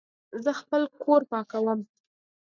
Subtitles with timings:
[0.43, 1.79] زه خپل کور پاکوم